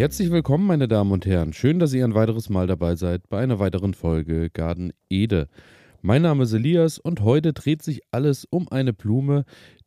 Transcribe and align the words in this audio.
Herzlich 0.00 0.30
willkommen, 0.30 0.66
meine 0.66 0.88
Damen 0.88 1.12
und 1.12 1.26
Herren. 1.26 1.52
Schön, 1.52 1.78
dass 1.78 1.92
ihr 1.92 2.06
ein 2.06 2.14
weiteres 2.14 2.48
Mal 2.48 2.66
dabei 2.66 2.96
seid 2.96 3.28
bei 3.28 3.42
einer 3.42 3.58
weiteren 3.58 3.92
Folge 3.92 4.48
Garden 4.48 4.94
Ede. 5.10 5.46
Mein 6.00 6.22
Name 6.22 6.44
ist 6.44 6.54
Elias 6.54 6.98
und 6.98 7.20
heute 7.20 7.52
dreht 7.52 7.82
sich 7.82 8.00
alles 8.10 8.46
um 8.46 8.66
eine 8.70 8.94
Blume, 8.94 9.44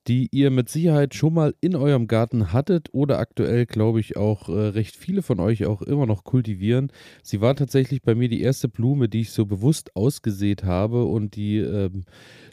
die 0.07 0.27
ihr 0.31 0.51
mit 0.51 0.69
Sicherheit 0.69 1.13
schon 1.13 1.33
mal 1.33 1.55
in 1.61 1.75
eurem 1.75 2.07
Garten 2.07 2.51
hattet 2.51 2.89
oder 2.91 3.19
aktuell, 3.19 3.65
glaube 3.65 3.99
ich, 3.99 4.17
auch 4.17 4.49
äh, 4.49 4.67
recht 4.69 4.95
viele 4.95 5.21
von 5.21 5.39
euch 5.39 5.65
auch 5.65 5.81
immer 5.81 6.05
noch 6.05 6.23
kultivieren. 6.23 6.91
Sie 7.21 7.41
war 7.41 7.55
tatsächlich 7.55 8.01
bei 8.01 8.15
mir 8.15 8.29
die 8.29 8.41
erste 8.41 8.67
Blume, 8.67 9.09
die 9.09 9.21
ich 9.21 9.31
so 9.31 9.45
bewusst 9.45 9.95
ausgesät 9.95 10.63
habe 10.63 11.05
und 11.05 11.35
die 11.35 11.57
ähm, 11.57 12.03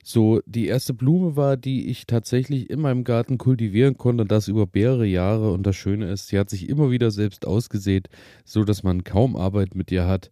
so 0.02 0.40
die 0.46 0.66
erste 0.66 0.94
Blume 0.94 1.36
war, 1.36 1.56
die 1.56 1.88
ich 1.90 2.06
tatsächlich 2.06 2.70
in 2.70 2.80
meinem 2.80 3.04
Garten 3.04 3.38
kultivieren 3.38 3.96
konnte, 3.96 4.24
das 4.24 4.48
über 4.48 4.66
mehrere 4.72 5.06
Jahre. 5.06 5.52
Und 5.52 5.64
das 5.66 5.76
Schöne 5.76 6.10
ist, 6.10 6.28
sie 6.28 6.38
hat 6.38 6.50
sich 6.50 6.68
immer 6.68 6.90
wieder 6.90 7.10
selbst 7.10 7.46
ausgesät, 7.46 8.08
so 8.44 8.64
dass 8.64 8.82
man 8.82 9.04
kaum 9.04 9.36
Arbeit 9.36 9.74
mit 9.74 9.90
ihr 9.92 10.06
hat. 10.06 10.30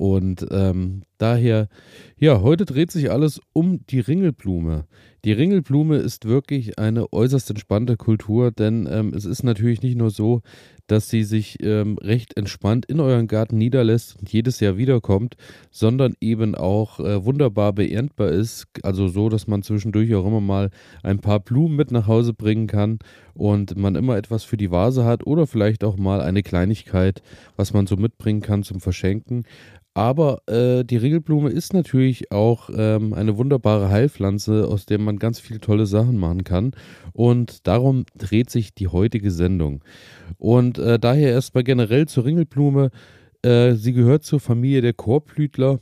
Und 0.00 0.46
ähm, 0.50 1.02
daher, 1.18 1.68
ja, 2.16 2.40
heute 2.40 2.64
dreht 2.64 2.90
sich 2.90 3.10
alles 3.10 3.38
um 3.52 3.84
die 3.88 4.00
Ringelblume. 4.00 4.86
Die 5.26 5.32
Ringelblume 5.32 5.98
ist 5.98 6.24
wirklich 6.24 6.78
eine 6.78 7.12
äußerst 7.12 7.50
entspannte 7.50 7.98
Kultur, 7.98 8.50
denn 8.50 8.88
ähm, 8.90 9.12
es 9.14 9.26
ist 9.26 9.42
natürlich 9.42 9.82
nicht 9.82 9.98
nur 9.98 10.08
so, 10.08 10.40
dass 10.90 11.08
sie 11.08 11.22
sich 11.22 11.62
ähm, 11.62 11.98
recht 11.98 12.36
entspannt 12.36 12.86
in 12.86 12.98
euren 12.98 13.28
Garten 13.28 13.56
niederlässt 13.58 14.16
und 14.18 14.32
jedes 14.32 14.58
Jahr 14.58 14.76
wiederkommt, 14.76 15.36
sondern 15.70 16.14
eben 16.20 16.56
auch 16.56 16.98
äh, 16.98 17.24
wunderbar 17.24 17.72
beerntbar 17.72 18.30
ist. 18.30 18.66
Also 18.82 19.06
so, 19.06 19.28
dass 19.28 19.46
man 19.46 19.62
zwischendurch 19.62 20.12
auch 20.16 20.26
immer 20.26 20.40
mal 20.40 20.70
ein 21.04 21.20
paar 21.20 21.38
Blumen 21.38 21.76
mit 21.76 21.92
nach 21.92 22.08
Hause 22.08 22.34
bringen 22.34 22.66
kann 22.66 22.98
und 23.34 23.76
man 23.76 23.94
immer 23.94 24.16
etwas 24.16 24.42
für 24.42 24.56
die 24.56 24.72
Vase 24.72 25.04
hat 25.04 25.24
oder 25.26 25.46
vielleicht 25.46 25.84
auch 25.84 25.96
mal 25.96 26.20
eine 26.20 26.42
Kleinigkeit, 26.42 27.22
was 27.56 27.72
man 27.72 27.86
so 27.86 27.96
mitbringen 27.96 28.40
kann 28.40 28.64
zum 28.64 28.80
Verschenken. 28.80 29.44
Aber 29.94 30.42
äh, 30.46 30.84
die 30.84 30.96
Ringelblume 30.96 31.50
ist 31.50 31.74
natürlich 31.74 32.30
auch 32.30 32.70
ähm, 32.72 33.12
eine 33.12 33.36
wunderbare 33.36 33.88
Heilpflanze, 33.88 34.68
aus 34.68 34.86
der 34.86 34.98
man 34.98 35.18
ganz 35.18 35.40
viele 35.40 35.58
tolle 35.58 35.86
Sachen 35.86 36.16
machen 36.16 36.44
kann. 36.44 36.72
Und 37.12 37.66
darum 37.66 38.04
dreht 38.16 38.50
sich 38.50 38.72
die 38.72 38.86
heutige 38.86 39.32
Sendung. 39.32 39.82
Und 40.38 40.78
äh, 40.80 40.98
daher 40.98 41.30
erstmal 41.30 41.64
generell 41.64 42.06
zur 42.06 42.24
Ringelblume. 42.24 42.90
Äh, 43.42 43.74
sie 43.74 43.92
gehört 43.92 44.24
zur 44.24 44.40
Familie 44.40 44.80
der 44.80 44.92
Korbblütler 44.92 45.80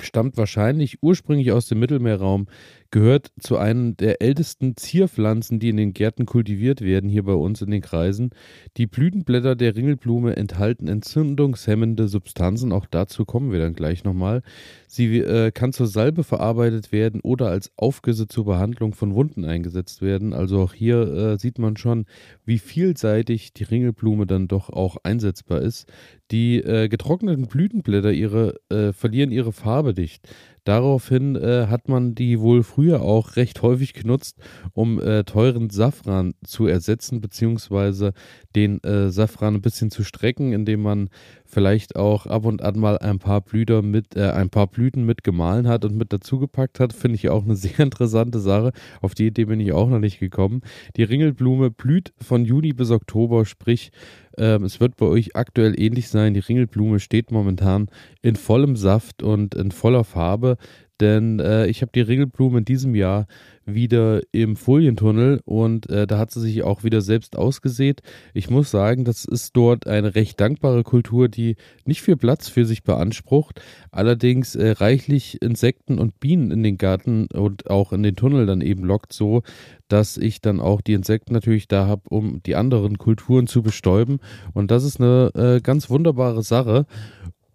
stammt 0.00 0.36
wahrscheinlich 0.36 1.02
ursprünglich 1.02 1.52
aus 1.52 1.68
dem 1.68 1.78
Mittelmeerraum, 1.78 2.46
gehört 2.94 3.32
zu 3.40 3.58
einem 3.58 3.96
der 3.96 4.22
ältesten 4.22 4.76
Zierpflanzen, 4.76 5.58
die 5.58 5.70
in 5.70 5.76
den 5.76 5.94
Gärten 5.94 6.26
kultiviert 6.26 6.80
werden, 6.80 7.10
hier 7.10 7.24
bei 7.24 7.32
uns 7.32 7.60
in 7.60 7.72
den 7.72 7.80
Kreisen. 7.80 8.30
Die 8.76 8.86
Blütenblätter 8.86 9.56
der 9.56 9.74
Ringelblume 9.74 10.36
enthalten 10.36 10.86
entzündungshemmende 10.86 12.06
Substanzen, 12.06 12.70
auch 12.70 12.86
dazu 12.86 13.24
kommen 13.24 13.50
wir 13.50 13.58
dann 13.58 13.74
gleich 13.74 14.04
nochmal. 14.04 14.42
Sie 14.86 15.18
äh, 15.18 15.50
kann 15.50 15.72
zur 15.72 15.88
Salbe 15.88 16.22
verarbeitet 16.22 16.92
werden 16.92 17.20
oder 17.20 17.48
als 17.48 17.72
Aufgüsse 17.76 18.28
zur 18.28 18.44
Behandlung 18.44 18.94
von 18.94 19.16
Wunden 19.16 19.44
eingesetzt 19.44 20.00
werden. 20.00 20.32
Also 20.32 20.60
auch 20.60 20.72
hier 20.72 21.00
äh, 21.02 21.36
sieht 21.36 21.58
man 21.58 21.76
schon, 21.76 22.04
wie 22.44 22.60
vielseitig 22.60 23.52
die 23.54 23.64
Ringelblume 23.64 24.24
dann 24.24 24.46
doch 24.46 24.70
auch 24.70 24.98
einsetzbar 25.02 25.62
ist. 25.62 25.92
Die 26.30 26.58
äh, 26.58 26.88
getrockneten 26.88 27.48
Blütenblätter 27.48 28.12
ihre, 28.12 28.54
äh, 28.70 28.92
verlieren 28.92 29.32
ihre 29.32 29.52
Farbe 29.52 29.94
dicht. 29.94 30.28
Daraufhin 30.64 31.36
äh, 31.36 31.66
hat 31.68 31.88
man 31.88 32.14
die 32.14 32.40
wohl 32.40 32.62
früher 32.62 33.02
auch 33.02 33.36
recht 33.36 33.60
häufig 33.60 33.92
genutzt, 33.92 34.38
um 34.72 35.00
äh, 35.00 35.24
teuren 35.24 35.68
Safran 35.68 36.34
zu 36.44 36.66
ersetzen, 36.66 37.20
beziehungsweise 37.20 38.14
den 38.56 38.82
äh, 38.82 39.10
Safran 39.10 39.56
ein 39.56 39.62
bisschen 39.62 39.90
zu 39.90 40.04
strecken, 40.04 40.52
indem 40.52 40.82
man 40.82 41.10
vielleicht 41.44 41.96
auch 41.96 42.26
ab 42.26 42.46
und 42.46 42.62
an 42.62 42.78
mal 42.78 42.98
ein 42.98 43.18
paar 43.18 43.42
Blüter 43.42 43.82
mit, 43.82 44.16
äh, 44.16 44.30
ein 44.30 44.50
paar 44.50 44.66
Blüten 44.66 45.04
mit 45.04 45.22
gemahlen 45.22 45.68
hat 45.68 45.84
und 45.84 45.96
mit 45.96 46.12
dazugepackt 46.12 46.80
hat, 46.80 46.92
finde 46.92 47.16
ich 47.16 47.28
auch 47.28 47.44
eine 47.44 47.56
sehr 47.56 47.78
interessante 47.80 48.38
Sache. 48.38 48.72
Auf 49.02 49.14
die 49.14 49.26
Idee 49.26 49.44
bin 49.44 49.60
ich 49.60 49.72
auch 49.72 49.88
noch 49.88 50.00
nicht 50.00 50.18
gekommen. 50.18 50.62
Die 50.96 51.04
Ringelblume 51.04 51.70
blüht 51.70 52.12
von 52.20 52.44
Juni 52.44 52.72
bis 52.72 52.90
Oktober, 52.90 53.44
sprich 53.44 53.92
ähm, 54.38 54.64
es 54.64 54.80
wird 54.80 54.96
bei 54.96 55.06
euch 55.06 55.36
aktuell 55.36 55.78
ähnlich 55.80 56.08
sein. 56.08 56.34
Die 56.34 56.40
Ringelblume 56.40 57.00
steht 57.00 57.30
momentan 57.30 57.88
in 58.22 58.36
vollem 58.36 58.76
Saft 58.76 59.22
und 59.22 59.54
in 59.54 59.70
voller 59.70 60.04
Farbe, 60.04 60.56
denn 61.00 61.40
äh, 61.40 61.66
ich 61.66 61.82
habe 61.82 61.92
die 61.94 62.00
Ringelblume 62.00 62.58
in 62.58 62.64
diesem 62.64 62.94
Jahr 62.94 63.26
wieder 63.66 64.20
im 64.32 64.56
Folientunnel 64.56 65.40
und 65.44 65.88
äh, 65.88 66.06
da 66.06 66.18
hat 66.18 66.30
sie 66.30 66.40
sich 66.40 66.62
auch 66.62 66.84
wieder 66.84 67.00
selbst 67.00 67.36
ausgesät. 67.36 68.02
Ich 68.34 68.50
muss 68.50 68.70
sagen, 68.70 69.04
das 69.04 69.24
ist 69.24 69.56
dort 69.56 69.86
eine 69.86 70.14
recht 70.14 70.40
dankbare 70.40 70.82
Kultur, 70.82 71.28
die 71.28 71.56
nicht 71.84 72.02
viel 72.02 72.16
Platz 72.16 72.48
für 72.48 72.66
sich 72.66 72.82
beansprucht, 72.82 73.60
allerdings 73.90 74.54
äh, 74.54 74.72
reichlich 74.72 75.40
Insekten 75.42 75.98
und 75.98 76.20
Bienen 76.20 76.50
in 76.50 76.62
den 76.62 76.78
Garten 76.78 77.26
und 77.32 77.70
auch 77.70 77.92
in 77.92 78.02
den 78.02 78.16
Tunnel 78.16 78.46
dann 78.46 78.60
eben 78.60 78.84
lockt, 78.84 79.12
so 79.12 79.42
dass 79.88 80.16
ich 80.16 80.40
dann 80.40 80.60
auch 80.60 80.80
die 80.80 80.94
Insekten 80.94 81.34
natürlich 81.34 81.68
da 81.68 81.86
habe, 81.86 82.02
um 82.08 82.42
die 82.42 82.56
anderen 82.56 82.98
Kulturen 82.98 83.46
zu 83.46 83.62
bestäuben. 83.62 84.18
Und 84.52 84.70
das 84.70 84.84
ist 84.84 85.00
eine 85.00 85.30
äh, 85.34 85.60
ganz 85.60 85.90
wunderbare 85.90 86.42
Sache 86.42 86.86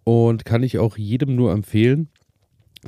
und 0.04 0.44
kann 0.44 0.62
ich 0.62 0.78
auch 0.78 0.96
jedem 0.96 1.36
nur 1.36 1.52
empfehlen. 1.52 2.08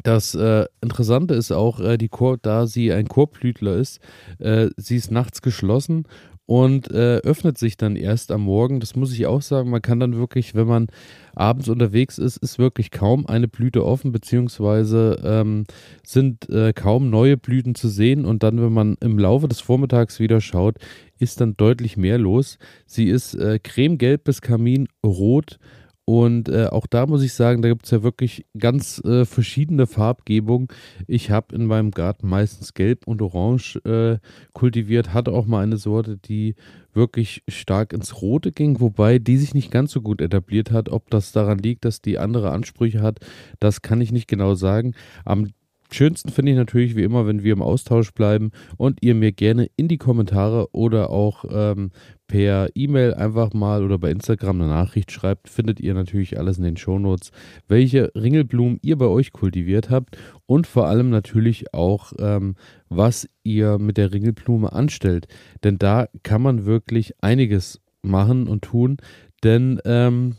Das 0.03 0.34
äh, 0.34 0.66
Interessante 0.80 1.34
ist 1.34 1.53
auch, 1.53 1.80
äh, 1.80 1.98
die 1.98 2.08
Chor, 2.08 2.38
da 2.41 2.66
sie 2.66 2.92
ein 2.92 3.08
Chorblütler 3.08 3.76
ist, 3.76 4.00
äh, 4.38 4.70
sie 4.76 4.97
ist 4.97 5.10
nachts 5.10 5.42
geschlossen 5.42 6.06
und 6.47 6.91
äh, 6.91 7.19
öffnet 7.19 7.56
sich 7.56 7.76
dann 7.76 7.97
erst 7.97 8.32
am 8.32 8.42
Morgen. 8.42 8.81
Das 8.81 8.97
muss 8.97 9.12
ich 9.12 9.26
auch 9.26 9.42
sagen. 9.42 9.70
Man 9.70 9.82
kann 9.82 10.00
dann 10.00 10.16
wirklich, 10.16 10.54
wenn 10.54 10.66
man 10.66 10.88
abends 11.34 11.69
unterwegs 11.69 12.19
ist, 12.19 12.36
ist 12.38 12.58
wirklich 12.58 12.91
kaum 12.91 13.26
eine 13.26 13.48
Blüte 13.48 13.84
offen, 13.84 14.12
beziehungsweise 14.12 15.20
ähm, 15.25 15.64
sind 16.04 16.48
äh, 16.50 16.72
kaum 16.72 17.10
neue 17.10 17.36
Blüten 17.36 17.75
zu 17.75 17.88
sehen. 17.88 18.25
Und 18.25 18.42
dann, 18.42 18.60
wenn 18.60 18.72
man 18.72 18.97
im 19.00 19.19
Laufe 19.19 19.47
des 19.48 19.60
Vormittags 19.60 20.20
wieder 20.20 20.41
schaut, 20.41 20.76
ist 21.19 21.41
dann 21.41 21.56
deutlich 21.56 21.97
mehr 21.97 22.19
los. 22.19 22.58
Sie 22.86 23.08
ist 23.08 23.34
äh, 23.34 23.58
cremegelb 23.58 24.25
bis 24.25 24.41
kaminrot 24.41 25.58
und 26.04 26.48
äh, 26.48 26.66
auch 26.66 26.86
da 26.88 27.06
muss 27.06 27.22
ich 27.22 27.32
sagen, 27.32 27.62
da 27.62 27.68
gibt 27.68 27.84
es 27.84 27.92
ja 27.92 28.02
wirklich 28.02 28.44
ganz 28.58 29.00
äh, 29.04 29.24
verschiedene 29.24 29.86
Farbgebungen. 29.86 30.68
Ich 31.06 31.30
habe 31.30 31.54
in 31.54 31.66
meinem 31.66 31.92
Garten 31.92 32.28
meistens 32.28 32.74
gelb 32.74 33.06
und 33.06 33.22
orange 33.22 33.76
äh, 33.84 34.18
kultiviert, 34.52 35.14
hatte 35.14 35.32
auch 35.32 35.46
mal 35.46 35.62
eine 35.62 35.76
Sorte, 35.76 36.16
die 36.16 36.56
wirklich 36.92 37.44
stark 37.48 37.92
ins 37.92 38.20
Rote 38.20 38.50
ging, 38.50 38.80
wobei 38.80 39.20
die 39.20 39.36
sich 39.36 39.54
nicht 39.54 39.70
ganz 39.70 39.92
so 39.92 40.02
gut 40.02 40.20
etabliert 40.20 40.72
hat. 40.72 40.88
Ob 40.88 41.08
das 41.08 41.30
daran 41.30 41.58
liegt, 41.58 41.84
dass 41.84 42.02
die 42.02 42.19
andere 42.19 42.50
Ansprüche 42.50 43.00
hat, 43.00 43.20
das 43.60 43.80
kann 43.80 44.00
ich 44.00 44.10
nicht 44.10 44.26
genau 44.26 44.54
sagen. 44.54 44.94
Am 45.24 45.50
Schönsten 45.94 46.30
finde 46.30 46.52
ich 46.52 46.58
natürlich 46.58 46.96
wie 46.96 47.02
immer, 47.02 47.26
wenn 47.26 47.42
wir 47.42 47.52
im 47.52 47.62
Austausch 47.62 48.12
bleiben 48.12 48.50
und 48.76 48.98
ihr 49.02 49.14
mir 49.14 49.32
gerne 49.32 49.69
in 49.76 49.88
die 49.88 49.98
Kommentare 49.98 50.69
oder 50.72 51.10
auch 51.10 51.44
ähm, 51.50 51.90
per 52.32 52.70
E-Mail 52.75 53.12
einfach 53.12 53.53
mal 53.53 53.84
oder 53.84 53.98
bei 53.98 54.10
Instagram 54.10 54.62
eine 54.62 54.70
Nachricht 54.70 55.12
schreibt, 55.12 55.50
findet 55.50 55.81
ihr 55.81 55.93
natürlich 55.93 56.38
alles 56.38 56.56
in 56.56 56.65
den 56.65 56.78
Shownotes, 56.78 57.31
welche 57.69 58.10
Ringelblumen 58.15 58.78
ihr 58.81 58.97
bei 58.97 59.04
euch 59.04 59.32
kultiviert 59.32 59.91
habt 59.91 60.16
und 60.47 60.66
vor 60.66 60.88
allem 60.88 61.10
natürlich 61.10 61.75
auch, 61.75 62.15
ähm, 62.19 62.54
was 62.88 63.28
ihr 63.43 63.76
mit 63.76 63.98
der 63.98 64.15
Ringelblume 64.15 64.72
anstellt. 64.72 65.26
Denn 65.62 65.76
da 65.76 66.06
kann 66.22 66.41
man 66.41 66.65
wirklich 66.65 67.12
einiges 67.20 67.82
machen 68.00 68.49
und 68.49 68.62
tun, 68.62 68.97
denn 69.44 69.78
ähm, 69.84 70.37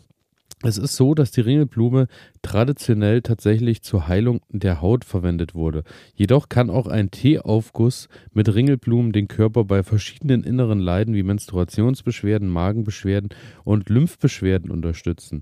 es 0.63 0.78
ist 0.78 0.96
so, 0.96 1.13
dass 1.13 1.31
die 1.31 1.41
Ringelblume 1.41 2.07
traditionell 2.42 3.21
tatsächlich 3.21 3.81
zur 3.81 4.07
Heilung 4.07 4.42
der 4.50 4.81
Haut 4.81 5.06
verwendet 5.06 5.54
wurde. 5.54 5.83
Jedoch 6.15 6.50
kann 6.50 6.69
auch 6.69 6.88
ein 6.88 7.12
Teeaufguss 7.12 8.07
mit 8.33 8.54
Ringelblumen 8.54 9.12
den 9.12 9.27
Körper 9.27 9.65
bei 9.65 9.83
verschiedenen 9.83 10.44
inneren 10.44 10.80
Leiden 10.80 11.13
wie 11.13 11.24
Menstruationsbeschwerden, 11.24 12.48
Magenbeschwerden 12.48 13.30
und 13.63 13.89
Lymphbeschwerden 13.89 14.71
unterstützen. 14.71 15.42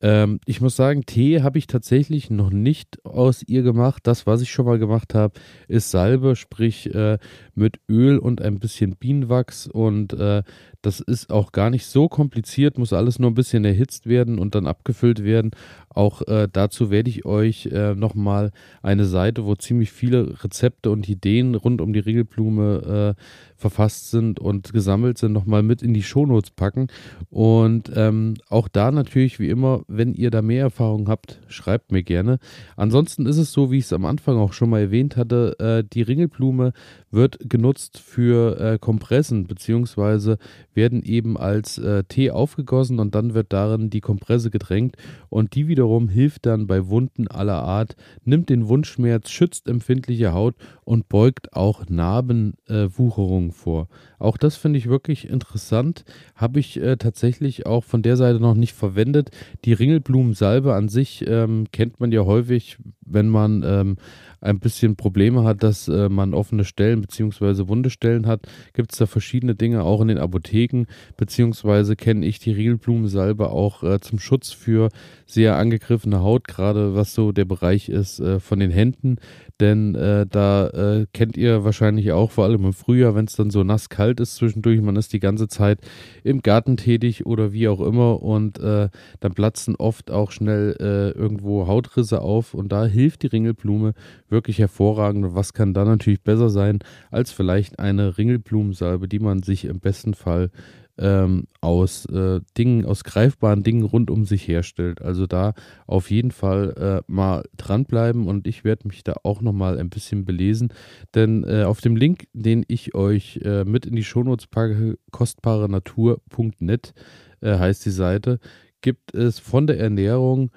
Ähm, 0.00 0.40
ich 0.46 0.60
muss 0.60 0.76
sagen, 0.76 1.06
Tee 1.06 1.42
habe 1.42 1.58
ich 1.58 1.66
tatsächlich 1.66 2.30
noch 2.30 2.50
nicht 2.50 3.04
aus 3.04 3.42
ihr 3.42 3.62
gemacht. 3.62 4.06
Das, 4.06 4.26
was 4.26 4.42
ich 4.42 4.50
schon 4.50 4.66
mal 4.66 4.78
gemacht 4.78 5.14
habe, 5.14 5.38
ist 5.66 5.90
Salbe, 5.90 6.36
sprich 6.36 6.94
äh, 6.94 7.18
mit 7.54 7.80
Öl 7.88 8.18
und 8.18 8.40
ein 8.40 8.60
bisschen 8.60 8.96
Bienenwachs. 8.96 9.66
Und 9.66 10.12
äh, 10.12 10.42
das 10.82 11.00
ist 11.00 11.30
auch 11.30 11.50
gar 11.50 11.70
nicht 11.70 11.86
so 11.86 12.08
kompliziert, 12.08 12.78
muss 12.78 12.92
alles 12.92 13.18
nur 13.18 13.30
ein 13.30 13.34
bisschen 13.34 13.64
erhitzt 13.64 14.06
werden 14.06 14.38
und 14.38 14.54
dann 14.54 14.66
abgefüllt 14.66 15.24
werden. 15.24 15.50
Auch 15.88 16.22
äh, 16.28 16.48
dazu 16.52 16.90
werde 16.90 17.10
ich 17.10 17.24
euch 17.24 17.66
äh, 17.66 17.94
nochmal 17.96 18.52
eine 18.82 19.04
Seite, 19.04 19.44
wo 19.44 19.56
ziemlich 19.56 19.90
viele 19.90 20.44
Rezepte 20.44 20.92
und 20.92 21.08
Ideen 21.08 21.56
rund 21.56 21.80
um 21.80 21.92
die 21.92 21.98
Regelblume 21.98 23.16
äh, 23.16 23.22
verfasst 23.56 24.10
sind 24.10 24.38
und 24.38 24.72
gesammelt 24.72 25.18
sind, 25.18 25.32
nochmal 25.32 25.64
mit 25.64 25.82
in 25.82 25.92
die 25.92 26.04
Shownotes 26.04 26.52
packen. 26.52 26.86
Und 27.28 27.90
ähm, 27.96 28.34
auch 28.48 28.68
da 28.68 28.92
natürlich, 28.92 29.40
wie 29.40 29.48
immer, 29.48 29.82
wenn 29.88 30.12
ihr 30.12 30.30
da 30.30 30.42
mehr 30.42 30.62
Erfahrung 30.62 31.08
habt, 31.08 31.40
schreibt 31.48 31.92
mir 31.92 32.02
gerne. 32.02 32.38
Ansonsten 32.76 33.26
ist 33.26 33.38
es 33.38 33.52
so, 33.52 33.70
wie 33.70 33.78
ich 33.78 33.86
es 33.86 33.92
am 33.92 34.04
Anfang 34.04 34.36
auch 34.36 34.52
schon 34.52 34.70
mal 34.70 34.80
erwähnt 34.80 35.16
hatte, 35.16 35.56
äh, 35.58 35.82
die 35.82 36.02
Ringelblume 36.02 36.72
wird 37.10 37.38
genutzt 37.48 37.98
für 37.98 38.60
äh, 38.60 38.78
Kompressen, 38.78 39.46
beziehungsweise 39.46 40.36
werden 40.74 41.02
eben 41.02 41.38
als 41.38 41.78
äh, 41.78 42.04
Tee 42.04 42.30
aufgegossen 42.30 43.00
und 43.00 43.14
dann 43.14 43.32
wird 43.32 43.52
darin 43.52 43.88
die 43.88 44.02
Kompresse 44.02 44.50
gedrängt 44.50 44.96
und 45.30 45.54
die 45.54 45.68
wiederum 45.68 46.08
hilft 46.08 46.44
dann 46.46 46.66
bei 46.66 46.88
Wunden 46.88 47.26
aller 47.26 47.62
Art, 47.62 47.96
nimmt 48.24 48.50
den 48.50 48.68
Wundschmerz, 48.68 49.30
schützt 49.30 49.68
empfindliche 49.68 50.32
Haut 50.32 50.54
und 50.84 51.08
beugt 51.08 51.54
auch 51.54 51.88
Narbenwucherungen 51.88 53.50
äh, 53.50 53.52
vor. 53.52 53.88
Auch 54.18 54.36
das 54.36 54.56
finde 54.56 54.78
ich 54.78 54.88
wirklich 54.88 55.28
interessant. 55.28 56.04
Habe 56.34 56.60
ich 56.60 56.80
äh, 56.80 56.96
tatsächlich 56.96 57.66
auch 57.66 57.84
von 57.84 58.02
der 58.02 58.16
Seite 58.16 58.40
noch 58.40 58.54
nicht 58.54 58.74
verwendet. 58.74 59.30
Die 59.64 59.77
Ringelblumensalbe 59.78 60.74
an 60.74 60.88
sich 60.88 61.24
ähm, 61.26 61.66
kennt 61.72 62.00
man 62.00 62.12
ja 62.12 62.24
häufig, 62.24 62.78
wenn 63.10 63.28
man 63.28 63.62
ähm, 63.64 63.96
ein 64.40 64.60
bisschen 64.60 64.96
Probleme 64.96 65.44
hat, 65.44 65.62
dass 65.62 65.88
äh, 65.88 66.08
man 66.08 66.34
offene 66.34 66.64
Stellen 66.64 67.00
bzw. 67.00 67.68
wunde 67.68 67.90
Stellen 67.90 68.26
hat, 68.26 68.46
gibt 68.72 68.92
es 68.92 68.98
da 68.98 69.06
verschiedene 69.06 69.54
Dinge 69.54 69.82
auch 69.82 70.00
in 70.00 70.08
den 70.08 70.18
Apotheken, 70.18 70.86
beziehungsweise 71.16 71.96
kenne 71.96 72.24
ich 72.24 72.38
die 72.38 72.52
Riegelblumensalbe 72.52 73.50
auch 73.50 73.82
äh, 73.82 74.00
zum 74.00 74.18
Schutz 74.18 74.52
für 74.52 74.90
sehr 75.26 75.56
angegriffene 75.56 76.20
Haut, 76.20 76.46
gerade 76.46 76.94
was 76.94 77.14
so 77.14 77.32
der 77.32 77.44
Bereich 77.44 77.88
ist 77.88 78.20
äh, 78.20 78.40
von 78.40 78.60
den 78.60 78.70
Händen. 78.70 79.16
Denn 79.60 79.96
äh, 79.96 80.24
da 80.24 80.68
äh, 80.68 81.06
kennt 81.12 81.36
ihr 81.36 81.64
wahrscheinlich 81.64 82.12
auch, 82.12 82.30
vor 82.30 82.44
allem 82.44 82.64
im 82.64 82.72
Frühjahr, 82.72 83.16
wenn 83.16 83.24
es 83.24 83.34
dann 83.34 83.50
so 83.50 83.64
nass 83.64 83.88
kalt 83.88 84.20
ist 84.20 84.36
zwischendurch, 84.36 84.80
man 84.80 84.94
ist 84.94 85.12
die 85.12 85.18
ganze 85.18 85.48
Zeit 85.48 85.80
im 86.22 86.42
Garten 86.42 86.76
tätig 86.76 87.26
oder 87.26 87.52
wie 87.52 87.66
auch 87.66 87.80
immer 87.80 88.22
und 88.22 88.60
äh, 88.60 88.88
dann 89.18 89.34
platzen 89.34 89.74
oft 89.74 90.12
auch 90.12 90.30
schnell 90.30 90.76
irgendwo 90.78 91.66
Hautrisse 91.66 92.20
auf 92.20 92.54
und 92.54 92.70
da 92.70 92.84
hilft 92.84 92.97
die 92.98 93.28
Ringelblume 93.28 93.94
wirklich 94.28 94.58
hervorragend. 94.58 95.24
Und 95.24 95.34
was 95.34 95.52
kann 95.52 95.74
da 95.74 95.84
natürlich 95.84 96.22
besser 96.22 96.50
sein 96.50 96.80
als 97.10 97.32
vielleicht 97.32 97.78
eine 97.78 98.18
Ringelblumensalbe, 98.18 99.08
die 99.08 99.20
man 99.20 99.42
sich 99.42 99.64
im 99.64 99.80
besten 99.80 100.14
Fall 100.14 100.50
ähm, 100.98 101.44
aus 101.60 102.06
äh, 102.06 102.40
Dingen, 102.56 102.84
aus 102.84 103.04
greifbaren 103.04 103.62
Dingen 103.62 103.84
rund 103.84 104.10
um 104.10 104.24
sich 104.24 104.46
herstellt. 104.48 105.00
Also 105.00 105.26
da 105.26 105.54
auf 105.86 106.10
jeden 106.10 106.32
Fall 106.32 107.02
äh, 107.06 107.12
mal 107.12 107.44
dranbleiben 107.56 108.26
und 108.26 108.46
ich 108.46 108.64
werde 108.64 108.88
mich 108.88 109.04
da 109.04 109.14
auch 109.22 109.40
nochmal 109.40 109.78
ein 109.78 109.90
bisschen 109.90 110.24
belesen, 110.24 110.72
denn 111.14 111.44
äh, 111.44 111.64
auf 111.64 111.80
dem 111.80 111.96
Link, 111.96 112.26
den 112.32 112.64
ich 112.68 112.94
euch 112.94 113.40
äh, 113.44 113.64
mit 113.64 113.86
in 113.86 113.94
die 113.94 114.04
Shownotes 114.04 114.48
packe, 114.48 114.98
kostbarenatur.net 115.10 116.94
äh, 117.40 117.58
heißt 117.58 117.86
die 117.86 117.90
Seite, 117.90 118.40
gibt 118.80 119.14
es 119.14 119.38
von 119.38 119.66
der 119.66 119.78
Ernährung 119.78 120.50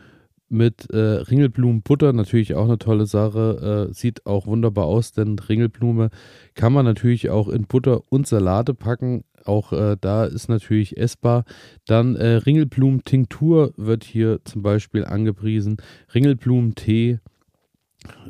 mit 0.51 0.89
äh, 0.91 0.97
Ringelblumenbutter, 0.97 2.13
natürlich 2.13 2.55
auch 2.55 2.65
eine 2.65 2.77
tolle 2.77 3.05
Sache. 3.05 3.87
Äh, 3.89 3.93
sieht 3.93 4.25
auch 4.25 4.47
wunderbar 4.47 4.85
aus, 4.85 5.13
denn 5.13 5.39
Ringelblume 5.39 6.09
kann 6.55 6.73
man 6.73 6.85
natürlich 6.85 7.29
auch 7.29 7.47
in 7.47 7.67
Butter 7.67 8.01
und 8.09 8.27
Salate 8.27 8.73
packen. 8.73 9.23
Auch 9.45 9.73
äh, 9.73 9.97
da 9.99 10.25
ist 10.25 10.49
natürlich 10.49 10.97
essbar. 10.97 11.45
Dann 11.87 12.15
äh, 12.15 12.35
Ringelblumentinktur 12.35 13.73
wird 13.77 14.03
hier 14.03 14.41
zum 14.43 14.61
Beispiel 14.61 15.05
angepriesen. 15.05 15.77
Ringelblumentee, 16.13 17.19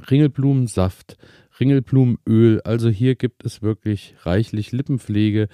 Ringelblumensaft, 0.10 1.18
Ringelblumenöl. 1.60 2.62
Also 2.62 2.90
hier 2.90 3.16
gibt 3.16 3.46
es 3.46 3.62
wirklich 3.62 4.16
reichlich 4.24 4.72
Lippenpflege. 4.72 5.48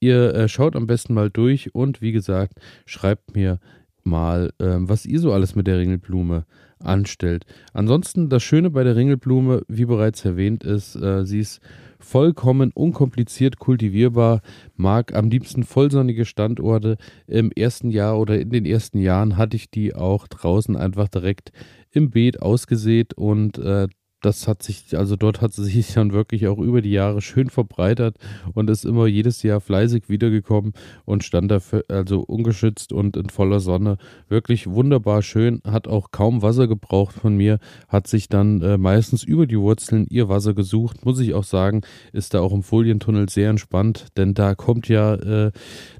Ihr 0.00 0.34
äh, 0.34 0.48
schaut 0.48 0.76
am 0.76 0.86
besten 0.86 1.14
mal 1.14 1.30
durch 1.30 1.74
und 1.74 2.00
wie 2.00 2.12
gesagt, 2.12 2.58
schreibt 2.86 3.34
mir 3.34 3.58
mal, 4.04 4.50
ähm, 4.60 4.88
was 4.88 5.06
ihr 5.06 5.20
so 5.20 5.32
alles 5.32 5.54
mit 5.54 5.66
der 5.66 5.78
Ringelblume 5.78 6.44
anstellt. 6.80 7.44
Ansonsten 7.72 8.28
das 8.28 8.42
Schöne 8.42 8.70
bei 8.70 8.84
der 8.84 8.96
Ringelblume, 8.96 9.62
wie 9.68 9.84
bereits 9.84 10.24
erwähnt 10.24 10.64
ist, 10.64 10.96
äh, 10.96 11.24
sie 11.24 11.40
ist 11.40 11.60
vollkommen 11.98 12.70
unkompliziert 12.72 13.58
kultivierbar, 13.58 14.40
mag 14.76 15.14
am 15.14 15.28
liebsten 15.28 15.64
vollsonnige 15.64 16.24
Standorte. 16.24 16.96
Im 17.26 17.50
ersten 17.50 17.90
Jahr 17.90 18.18
oder 18.18 18.40
in 18.40 18.50
den 18.50 18.64
ersten 18.64 18.98
Jahren 18.98 19.36
hatte 19.36 19.56
ich 19.56 19.70
die 19.70 19.94
auch 19.94 20.28
draußen 20.28 20.76
einfach 20.76 21.08
direkt 21.08 21.52
im 21.90 22.10
Beet 22.10 22.40
ausgesät 22.40 23.14
und 23.14 23.58
äh, 23.58 23.88
das 24.20 24.48
hat 24.48 24.62
sich, 24.62 24.96
also 24.96 25.16
dort 25.16 25.40
hat 25.40 25.52
sie 25.52 25.64
sich 25.64 25.92
dann 25.94 26.12
wirklich 26.12 26.46
auch 26.48 26.58
über 26.58 26.82
die 26.82 26.90
Jahre 26.90 27.20
schön 27.20 27.50
verbreitert 27.50 28.16
und 28.54 28.70
ist 28.70 28.84
immer 28.84 29.06
jedes 29.06 29.42
Jahr 29.42 29.60
fleißig 29.60 30.08
wiedergekommen 30.08 30.72
und 31.04 31.24
stand 31.24 31.50
da 31.50 31.60
also 31.88 32.20
ungeschützt 32.20 32.92
und 32.92 33.16
in 33.16 33.30
voller 33.30 33.60
Sonne. 33.60 33.98
Wirklich 34.28 34.68
wunderbar 34.68 35.22
schön, 35.22 35.60
hat 35.64 35.88
auch 35.88 36.10
kaum 36.10 36.42
Wasser 36.42 36.66
gebraucht 36.68 37.14
von 37.14 37.36
mir, 37.36 37.58
hat 37.88 38.06
sich 38.06 38.28
dann 38.28 38.60
äh, 38.62 38.78
meistens 38.78 39.22
über 39.22 39.46
die 39.46 39.58
Wurzeln 39.58 40.06
ihr 40.08 40.28
Wasser 40.28 40.54
gesucht. 40.54 41.04
Muss 41.04 41.20
ich 41.20 41.34
auch 41.34 41.44
sagen, 41.44 41.82
ist 42.12 42.34
da 42.34 42.40
auch 42.40 42.52
im 42.52 42.62
Folientunnel 42.62 43.28
sehr 43.28 43.50
entspannt, 43.50 44.08
denn 44.16 44.34
da 44.34 44.54
kommt 44.54 44.88
ja 44.88 45.14
äh, 45.14 45.52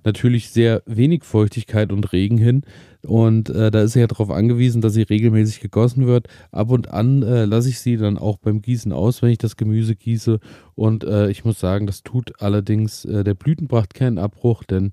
natürlich 0.04 0.50
sehr 0.50 0.82
wenig 0.86 1.24
Feuchtigkeit 1.24 1.92
und 1.92 2.12
Regen 2.12 2.38
hin. 2.38 2.62
Und 3.02 3.48
äh, 3.50 3.70
da 3.70 3.82
ist 3.82 3.92
sie 3.92 4.00
ja 4.00 4.06
darauf 4.06 4.30
angewiesen, 4.30 4.80
dass 4.80 4.94
sie 4.94 5.02
regelmäßig 5.02 5.60
gegossen 5.60 6.06
wird. 6.06 6.28
Ab 6.50 6.70
und 6.70 6.90
an 6.90 7.22
äh, 7.22 7.44
lasse 7.44 7.68
ich 7.68 7.78
sie 7.78 7.96
dann 7.96 8.18
auch 8.18 8.38
beim 8.38 8.60
Gießen 8.60 8.92
aus, 8.92 9.22
wenn 9.22 9.30
ich 9.30 9.38
das 9.38 9.56
Gemüse 9.56 9.94
gieße. 9.94 10.40
Und 10.74 11.04
äh, 11.04 11.30
ich 11.30 11.44
muss 11.44 11.60
sagen, 11.60 11.86
das 11.86 12.02
tut 12.02 12.40
allerdings 12.40 13.04
äh, 13.04 13.22
der 13.22 13.34
Blütenpracht 13.34 13.94
keinen 13.94 14.18
Abbruch, 14.18 14.64
denn 14.64 14.90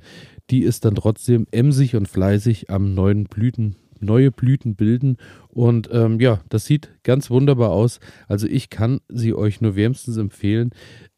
die 0.51 0.61
ist 0.61 0.85
dann 0.85 0.95
trotzdem 0.95 1.47
emsig 1.51 1.95
und 1.95 2.07
fleißig 2.07 2.69
am 2.69 2.93
neuen 2.93 3.23
Blüten, 3.23 3.75
neue 3.99 4.31
Blüten 4.31 4.75
bilden. 4.75 5.17
Und 5.49 5.89
ähm, 5.91 6.19
ja, 6.19 6.41
das 6.49 6.65
sieht 6.65 6.91
ganz 7.03 7.31
wunderbar 7.31 7.71
aus. 7.71 7.99
Also 8.27 8.45
ich 8.47 8.69
kann 8.69 8.99
sie 9.09 9.33
euch 9.33 9.61
nur 9.61 9.75
wärmstens 9.75 10.17
empfehlen. 10.17 10.69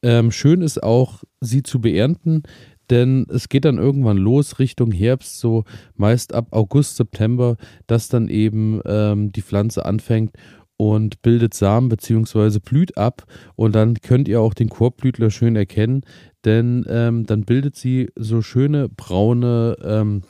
Ähm, 0.02 0.32
schön 0.32 0.62
ist 0.62 0.82
auch, 0.82 1.24
sie 1.42 1.64
zu 1.64 1.82
beernten, 1.82 2.44
denn 2.90 3.26
es 3.30 3.50
geht 3.50 3.66
dann 3.66 3.78
irgendwann 3.78 4.18
los 4.18 4.60
Richtung 4.60 4.92
Herbst, 4.92 5.40
so 5.40 5.64
meist 5.96 6.34
ab 6.34 6.48
August, 6.52 6.98
September, 6.98 7.58
dass 7.86 8.10
dann 8.10 8.30
eben 8.30 8.82
ähm, 8.86 9.32
die 9.32 9.42
Pflanze 9.42 9.86
anfängt 9.86 10.32
und 10.78 11.22
bildet 11.22 11.54
Samen 11.54 11.90
bzw. 11.90 12.60
blüht 12.60 12.98
ab 12.98 13.24
und 13.56 13.76
dann 13.76 13.96
könnt 13.96 14.28
ihr 14.28 14.42
auch 14.42 14.54
den 14.54 14.70
Korbblütler 14.70 15.32
schön 15.32 15.56
erkennen, 15.56 16.02
denn 16.46 16.86
ähm, 16.88 17.26
dann 17.26 17.44
bildet 17.44 17.76
sie 17.76 18.10
so 18.16 18.42
schöne 18.42 18.88
braune 18.88 19.76
ähm, 19.84 20.22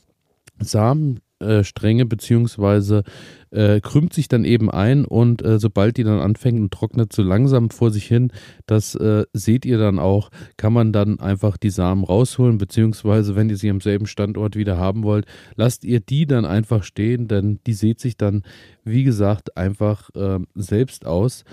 Samen, 0.59 1.19
äh, 1.39 1.63
beziehungsweise 2.05 3.03
äh, 3.57 3.81
krümmt 3.81 4.13
sich 4.13 4.27
dann 4.27 4.45
eben 4.45 4.69
ein 4.69 5.03
und 5.03 5.43
äh, 5.43 5.57
sobald 5.57 5.97
die 5.97 6.03
dann 6.03 6.19
anfängt 6.19 6.59
und 6.59 6.71
trocknet 6.71 7.11
so 7.11 7.23
langsam 7.23 7.71
vor 7.71 7.89
sich 7.89 8.05
hin, 8.05 8.31
das 8.67 8.93
äh, 8.93 9.25
seht 9.33 9.65
ihr 9.65 9.79
dann 9.79 9.97
auch, 9.97 10.29
kann 10.57 10.73
man 10.73 10.93
dann 10.93 11.19
einfach 11.19 11.57
die 11.57 11.71
Samen 11.71 12.03
rausholen, 12.03 12.59
beziehungsweise 12.59 13.35
wenn 13.35 13.49
ihr 13.49 13.57
sie 13.57 13.71
am 13.71 13.81
selben 13.81 14.05
Standort 14.05 14.55
wieder 14.55 14.77
haben 14.77 15.03
wollt, 15.03 15.25
lasst 15.55 15.83
ihr 15.85 15.99
die 15.99 16.27
dann 16.27 16.45
einfach 16.45 16.83
stehen, 16.83 17.27
denn 17.27 17.59
die 17.65 17.73
sieht 17.73 17.99
sich 17.99 18.15
dann, 18.15 18.43
wie 18.83 19.03
gesagt, 19.03 19.57
einfach 19.57 20.11
ähm, 20.15 20.45
selbst 20.53 21.07
aus. 21.07 21.43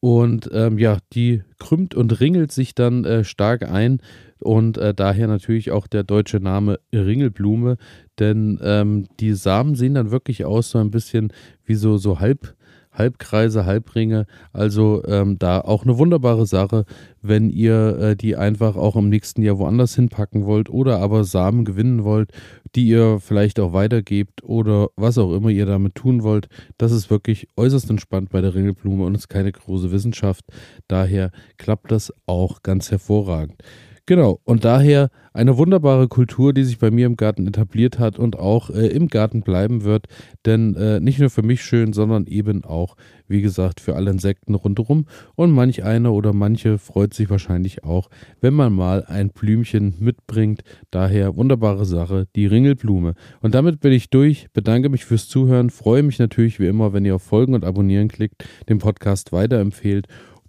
Und 0.00 0.50
ähm, 0.52 0.78
ja, 0.78 0.98
die 1.14 1.42
krümmt 1.58 1.94
und 1.94 2.20
ringelt 2.20 2.52
sich 2.52 2.74
dann 2.74 3.04
äh, 3.04 3.24
stark 3.24 3.68
ein 3.68 4.00
und 4.40 4.78
äh, 4.78 4.94
daher 4.94 5.28
natürlich 5.28 5.70
auch 5.70 5.86
der 5.86 6.04
deutsche 6.04 6.40
Name 6.40 6.78
Ringelblume, 6.92 7.76
denn 8.18 8.58
ähm, 8.62 9.06
die 9.20 9.32
Samen 9.34 9.74
sehen 9.74 9.94
dann 9.94 10.10
wirklich 10.10 10.44
aus 10.44 10.70
so 10.70 10.78
ein 10.78 10.90
bisschen 10.90 11.32
wie 11.64 11.74
so, 11.74 11.96
so 11.96 12.20
halb, 12.20 12.54
Halbkreise, 12.96 13.66
Halbringe. 13.66 14.26
Also 14.52 15.02
ähm, 15.06 15.38
da 15.38 15.60
auch 15.60 15.84
eine 15.84 15.98
wunderbare 15.98 16.46
Sache, 16.46 16.84
wenn 17.22 17.50
ihr 17.50 17.98
äh, 17.98 18.16
die 18.16 18.36
einfach 18.36 18.76
auch 18.76 18.96
im 18.96 19.08
nächsten 19.08 19.42
Jahr 19.42 19.58
woanders 19.58 19.94
hinpacken 19.94 20.46
wollt 20.46 20.70
oder 20.70 20.98
aber 21.00 21.24
Samen 21.24 21.64
gewinnen 21.64 22.04
wollt, 22.04 22.30
die 22.74 22.86
ihr 22.86 23.18
vielleicht 23.20 23.60
auch 23.60 23.72
weitergebt 23.72 24.42
oder 24.42 24.88
was 24.96 25.18
auch 25.18 25.34
immer 25.34 25.50
ihr 25.50 25.66
damit 25.66 25.94
tun 25.94 26.22
wollt. 26.22 26.48
Das 26.78 26.92
ist 26.92 27.10
wirklich 27.10 27.48
äußerst 27.56 27.90
entspannt 27.90 28.30
bei 28.30 28.40
der 28.40 28.54
Ringelblume 28.54 29.04
und 29.04 29.14
ist 29.14 29.28
keine 29.28 29.52
große 29.52 29.92
Wissenschaft. 29.92 30.44
Daher 30.88 31.30
klappt 31.58 31.90
das 31.90 32.12
auch 32.26 32.62
ganz 32.62 32.90
hervorragend. 32.90 33.62
Genau, 34.08 34.38
und 34.44 34.64
daher 34.64 35.10
eine 35.32 35.58
wunderbare 35.58 36.06
Kultur, 36.06 36.52
die 36.52 36.62
sich 36.62 36.78
bei 36.78 36.92
mir 36.92 37.06
im 37.06 37.16
Garten 37.16 37.44
etabliert 37.48 37.98
hat 37.98 38.20
und 38.20 38.38
auch 38.38 38.70
äh, 38.70 38.86
im 38.86 39.08
Garten 39.08 39.42
bleiben 39.42 39.82
wird. 39.82 40.06
Denn 40.46 40.76
äh, 40.76 41.00
nicht 41.00 41.18
nur 41.18 41.28
für 41.28 41.42
mich 41.42 41.64
schön, 41.64 41.92
sondern 41.92 42.26
eben 42.26 42.64
auch, 42.64 42.96
wie 43.26 43.42
gesagt, 43.42 43.80
für 43.80 43.96
alle 43.96 44.12
Insekten 44.12 44.54
rundherum. 44.54 45.06
Und 45.34 45.50
manch 45.50 45.82
einer 45.82 46.12
oder 46.12 46.32
manche 46.32 46.78
freut 46.78 47.14
sich 47.14 47.28
wahrscheinlich 47.30 47.82
auch, 47.82 48.08
wenn 48.40 48.54
man 48.54 48.72
mal 48.72 49.04
ein 49.06 49.30
Blümchen 49.30 49.96
mitbringt. 49.98 50.62
Daher 50.92 51.34
wunderbare 51.34 51.84
Sache, 51.84 52.28
die 52.36 52.46
Ringelblume. 52.46 53.14
Und 53.40 53.56
damit 53.56 53.80
bin 53.80 53.92
ich 53.92 54.08
durch, 54.08 54.46
bedanke 54.52 54.88
mich 54.88 55.04
fürs 55.04 55.28
Zuhören, 55.28 55.68
freue 55.68 56.04
mich 56.04 56.20
natürlich 56.20 56.60
wie 56.60 56.68
immer, 56.68 56.92
wenn 56.92 57.04
ihr 57.04 57.16
auf 57.16 57.22
Folgen 57.22 57.54
und 57.54 57.64
Abonnieren 57.64 58.06
klickt, 58.06 58.44
den 58.68 58.78
Podcast 58.78 59.32
weiterempfehlt 59.32 60.06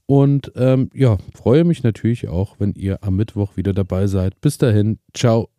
und 0.08 0.54
ähm, 0.56 0.90
ja, 0.94 1.18
freue 1.36 1.66
mich 1.66 1.84
natürlich 1.84 2.30
auch, 2.30 2.56
wenn 2.60 2.74
ihr 2.74 3.04
am 3.04 3.18
Mittwoch 3.18 3.58
wieder 3.58 3.74
dabei 3.74 4.08
seid. 4.08 4.40
Bis 4.42 4.58
dahin, 4.58 5.00
ciao. 5.14 5.50